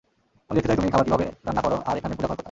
আমি 0.49 0.55
দেখতে 0.57 0.69
চাই 0.69 0.77
তুমি 0.79 0.91
খাবার 0.93 1.05
কিভাবে 1.07 1.25
রান্না 1.47 1.61
করো 1.65 1.77
আর 1.89 1.95
এখানে 1.99 2.13
পুজা 2.15 2.27
ঘর 2.27 2.31
কোথায়? 2.31 2.39